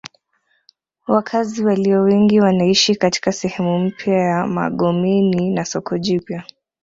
Wakazi 1.07 1.65
walio 1.65 2.01
wengi 2.03 2.39
wanaishi 2.39 2.95
katika 2.95 3.31
sehemu 3.31 3.79
mpya 3.79 4.13
ya 4.17 4.47
Magomeni 4.47 5.49
na 5.49 5.65
soko 5.65 5.97
jipya 5.97 6.43